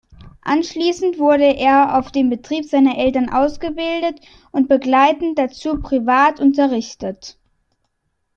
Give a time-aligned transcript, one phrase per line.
[0.41, 7.37] Anschließend wurde er auf dem Betrieb seiner Eltern ausgebildet und begleitend dazu privat unterrichtet.